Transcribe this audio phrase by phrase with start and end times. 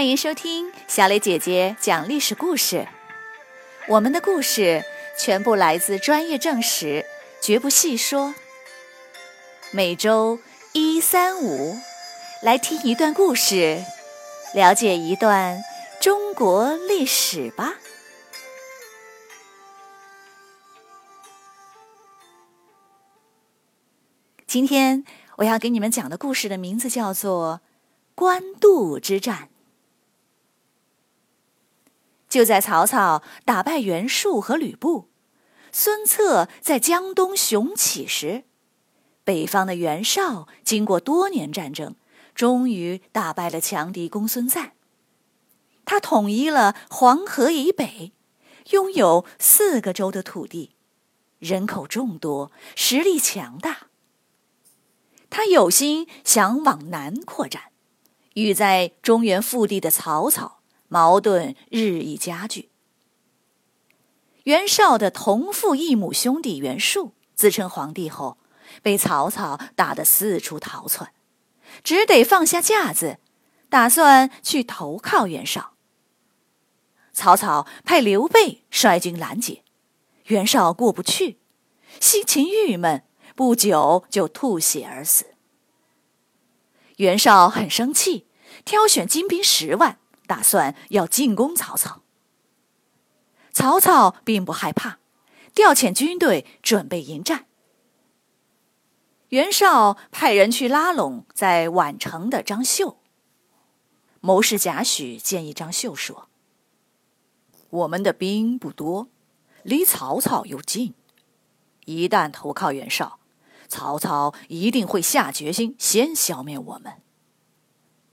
[0.00, 2.88] 欢迎收听小磊姐姐讲历史故事。
[3.86, 4.82] 我们的故事
[5.18, 7.04] 全部来自专业正史，
[7.42, 8.34] 绝不细说。
[9.72, 10.38] 每周
[10.72, 11.76] 一、三、五
[12.42, 13.84] 来听一段故事，
[14.54, 15.60] 了解一段
[16.00, 17.74] 中国历史吧。
[24.46, 25.04] 今天
[25.36, 27.60] 我要给你们讲的故事的名字叫做
[28.14, 29.50] 《官渡之战》。
[32.30, 35.10] 就在曹操打败袁术和吕布，
[35.72, 38.44] 孙策在江东雄起时，
[39.24, 41.96] 北方的袁绍经过多年战争，
[42.34, 44.72] 终于打败了强敌公孙瓒。
[45.84, 48.12] 他统一了黄河以北，
[48.70, 50.76] 拥有四个州的土地，
[51.40, 53.88] 人口众多，实力强大。
[55.28, 57.72] 他有心想往南扩展，
[58.34, 60.59] 与在中原腹地的曹操。
[60.90, 62.68] 矛盾日益加剧。
[64.42, 68.36] 袁绍的同父异母兄弟袁术自称皇帝后，
[68.82, 71.12] 被曹操打得四处逃窜，
[71.84, 73.18] 只得放下架子，
[73.68, 75.74] 打算去投靠袁绍。
[77.12, 79.62] 曹操派刘备率军拦截，
[80.24, 81.38] 袁绍过不去，
[82.00, 83.04] 心情郁闷，
[83.36, 85.26] 不久就吐血而死。
[86.96, 88.26] 袁绍很生气，
[88.64, 89.98] 挑选精兵十万。
[90.30, 92.02] 打算要进攻曹操，
[93.50, 95.00] 曹操并不害怕，
[95.52, 97.46] 调遣军队准备迎战。
[99.30, 102.98] 袁绍派人去拉拢在宛城的张绣。
[104.20, 106.28] 谋士贾诩建议张绣说
[107.70, 109.08] ：“我们的兵不多，
[109.64, 110.94] 离曹操又近，
[111.86, 113.18] 一旦投靠袁绍，
[113.66, 117.02] 曹操一定会下决心先消灭我们。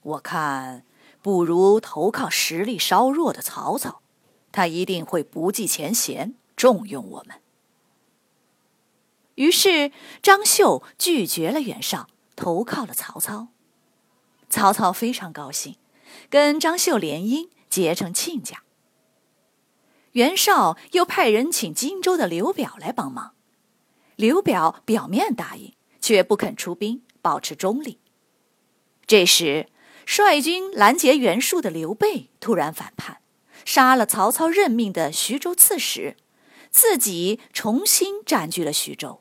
[0.00, 0.82] 我看。”
[1.26, 4.00] 不如投靠实力稍弱的曹操，
[4.52, 7.40] 他一定会不计前嫌，重用我们。
[9.34, 9.90] 于是
[10.22, 12.06] 张绣拒绝了袁绍，
[12.36, 13.48] 投靠了曹操。
[14.48, 15.74] 曹操非常高兴，
[16.30, 18.62] 跟张绣联姻，结成亲家。
[20.12, 23.34] 袁绍又派人请荆州的刘表来帮忙，
[24.14, 27.98] 刘表表面答应，却不肯出兵，保持中立。
[29.08, 29.66] 这时。
[30.06, 33.18] 率军拦截袁术的刘备突然反叛，
[33.64, 36.16] 杀了曹操任命的徐州刺史，
[36.70, 39.20] 自己重新占据了徐州。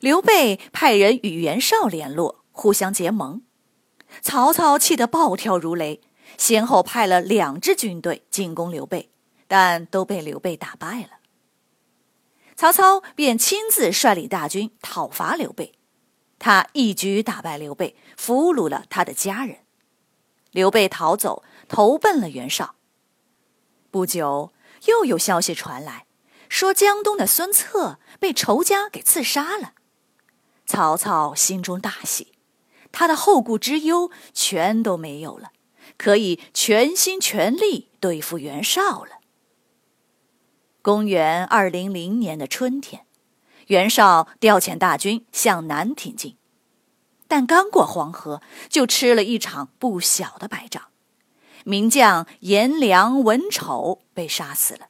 [0.00, 3.42] 刘备派人与袁绍联络，互相结盟。
[4.22, 6.00] 曹操气得暴跳如雷，
[6.38, 9.10] 先后派了两支军队进攻刘备，
[9.46, 11.10] 但都被刘备打败了。
[12.56, 15.77] 曹操便亲自率领大军讨伐刘备。
[16.38, 19.58] 他一举打败刘备，俘虏了他的家人。
[20.52, 22.76] 刘备逃走，投奔了袁绍。
[23.90, 24.52] 不久，
[24.86, 26.06] 又有消息传来，
[26.48, 29.72] 说江东的孙策被仇家给刺杀了。
[30.64, 32.34] 曹操心中大喜，
[32.92, 35.50] 他的后顾之忧全都没有了，
[35.96, 39.18] 可以全心全力对付袁绍了。
[40.82, 43.07] 公元二零零年的春天。
[43.68, 46.36] 袁绍调遣大军向南挺进，
[47.26, 48.40] 但刚过黄河，
[48.70, 50.84] 就吃了一场不小的败仗，
[51.64, 54.88] 名将颜良、文丑被杀死了。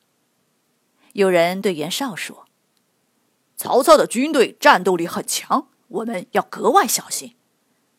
[1.13, 2.47] 有人对袁绍说
[3.59, 7.35] ：“曹操的军队战斗力很强，我们要格外小心。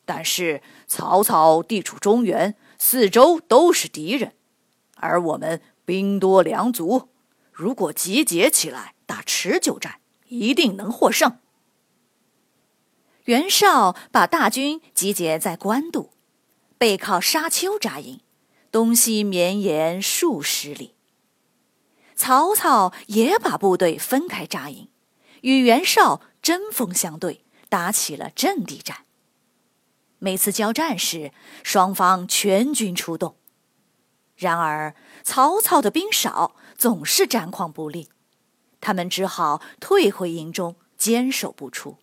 [0.05, 4.33] 但是曹操地处中原，四周都是敌人，
[4.95, 7.09] 而我们兵多粮足，
[7.51, 9.98] 如果集结起来打持久战。”
[10.29, 11.37] 一定能获胜。
[13.25, 16.11] 袁绍把大军集结在官渡，
[16.79, 18.21] 背靠沙丘扎营，
[18.71, 20.95] 东西绵延数十里。
[22.15, 24.89] 曹操也把部队分开扎营，
[25.41, 29.05] 与袁绍针锋相对，打起了阵地战。
[30.17, 31.31] 每次交战时，
[31.63, 33.37] 双方全军出动，
[34.35, 34.93] 然而
[35.23, 38.09] 曹操的兵少，总是战况不利。
[38.81, 41.97] 他们只好退回营中，坚守不出。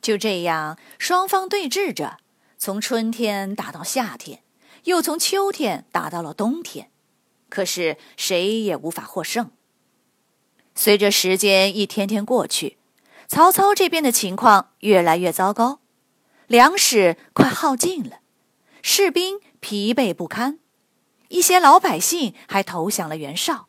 [0.00, 2.18] 就这样，双方对峙着，
[2.56, 4.42] 从春天打到夏天，
[4.84, 6.90] 又从秋天打到了冬天，
[7.48, 9.50] 可是谁也无法获胜。
[10.74, 12.78] 随着时间一天天过去，
[13.26, 15.80] 曹操这边的情况越来越糟糕，
[16.46, 18.20] 粮食快耗尽了，
[18.80, 20.60] 士兵疲惫不堪，
[21.28, 23.67] 一些老百姓还投降了袁绍。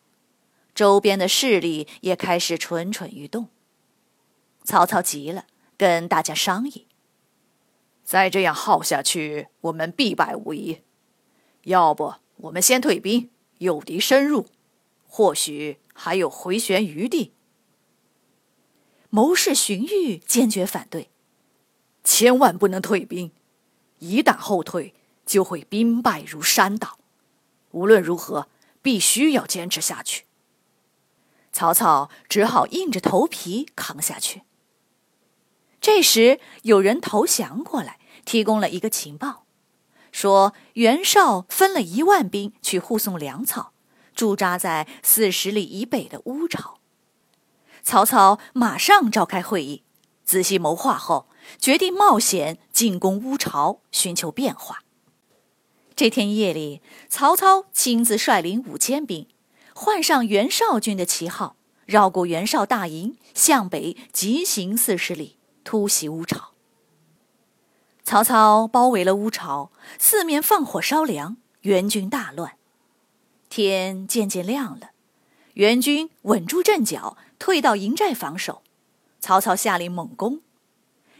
[0.80, 3.50] 周边的势力也开始蠢蠢欲动。
[4.64, 5.44] 曹操急了，
[5.76, 6.88] 跟大家商议：
[8.06, 10.80] 再这样耗下去，我们必败无疑。
[11.64, 14.46] 要不我们先退兵，诱敌深入，
[15.06, 17.34] 或许还有回旋余地。
[19.10, 21.10] 谋士荀彧坚决反对，
[22.06, 23.34] 千万不能退兵，
[23.98, 24.94] 一旦后退
[25.26, 26.98] 就会兵败如山倒。
[27.72, 28.48] 无论如何，
[28.82, 30.24] 必须要坚持下去。
[31.60, 34.44] 曹操只好硬着头皮扛下去。
[35.82, 39.44] 这时，有人投降过来，提供了一个情报，
[40.10, 43.74] 说袁绍分了一万兵去护送粮草，
[44.16, 46.80] 驻扎在四十里以北的乌巢。
[47.84, 49.84] 曹操马上召开会议，
[50.24, 51.28] 仔细谋划后，
[51.58, 54.84] 决定冒险进攻乌巢，寻求变化。
[55.94, 59.28] 这天夜里，曹操亲自率领五千兵，
[59.82, 61.56] 换上袁绍军的旗号，
[61.86, 66.52] 绕过袁绍大营，向北急行四十里，突袭乌巢。
[68.04, 72.58] 曹操包围了乌巢，四面放火烧粮，援军大乱。
[73.48, 74.90] 天渐渐亮了，
[75.54, 77.16] 援军稳住阵脚。
[77.40, 78.62] 退到营寨防守，
[79.22, 80.42] 曹操下令猛攻。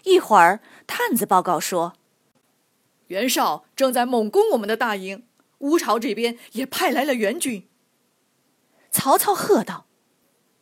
[0.04, 1.94] 一会儿，探子报告说，
[3.08, 5.24] 袁绍正在猛攻我们的大营，
[5.60, 7.69] 乌巢这边也派来了援军。
[8.92, 9.86] 曹操喝道：“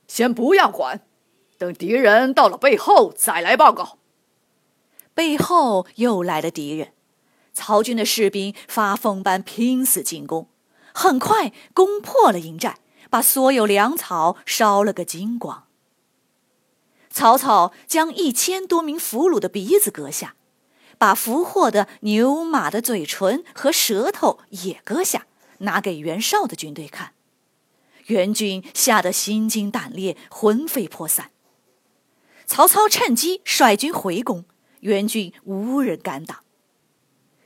[0.08, 1.02] 先不要管，
[1.58, 3.98] 等敌人到了背后再来报告。”
[5.14, 6.94] 背后又来了敌人，
[7.54, 10.50] 曹军的士兵发疯般拼死进攻，
[10.94, 12.78] 很快攻破了营寨。
[13.10, 15.68] 把所有粮草烧了个精光。
[17.10, 20.36] 曹操将一千多名俘虏的鼻子割下，
[20.98, 25.26] 把俘获的牛马的嘴唇和舌头也割下，
[25.60, 27.14] 拿给袁绍的军队看。
[28.08, 31.32] 袁军吓得心惊胆裂，魂飞魄散。
[32.46, 34.44] 曹操趁机率军回攻，
[34.82, 36.44] 袁军无人敢挡。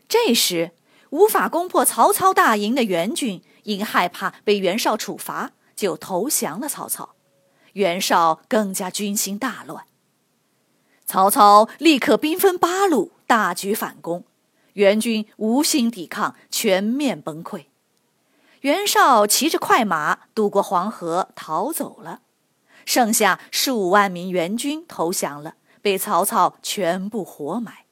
[0.08, 0.72] 这时，
[1.12, 3.44] 无法攻破曹操大营的袁军。
[3.64, 7.14] 因害怕被袁绍处罚，就投降了曹操。
[7.74, 9.86] 袁绍更加军心大乱。
[11.06, 14.24] 曹操立刻兵分八路，大举反攻。
[14.74, 17.66] 袁军无心抵抗，全面崩溃。
[18.62, 22.22] 袁绍骑着快马渡过黄河，逃走了。
[22.86, 27.86] 剩下数万名援军投降了，被曹操全部活埋。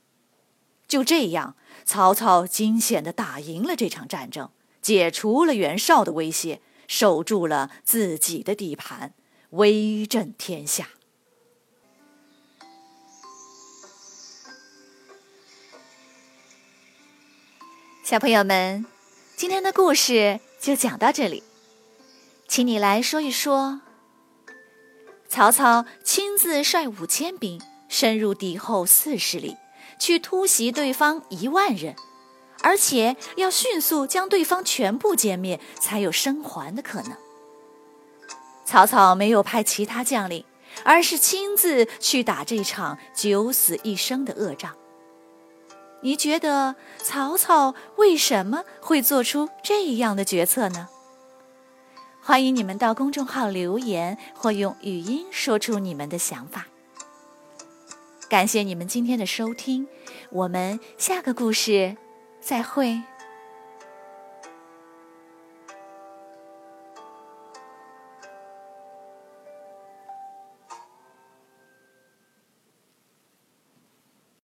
[0.87, 1.55] 就这样，
[1.85, 4.49] 曹操惊险地打赢了这场战争。
[4.81, 9.13] 解除了袁绍的威胁，守住了自己的地盘，
[9.51, 10.89] 威震天下。
[18.03, 18.85] 小朋友们，
[19.35, 21.41] 今天的故事就讲到这里，
[22.47, 23.81] 请你来说一说：
[25.29, 29.55] 曹操亲自率五千兵深入敌后四十里，
[29.99, 31.95] 去突袭对方一万人。
[32.61, 37.15] 而且要迅速将对方全部歼灭，才有生还的可能。
[38.65, 40.43] 曹操没有派其他将领，
[40.83, 44.75] 而是亲自去打这场九死一生的恶仗。
[46.01, 50.87] 你觉得曹操为什么会做出这样的决策呢？
[52.21, 56.67] 欢迎你们到公众号留言，或用语音说出你们的想法。
[58.29, 59.87] 感谢你们今天的收听，
[60.29, 61.97] 我们下个故事。
[62.39, 63.01] 再会。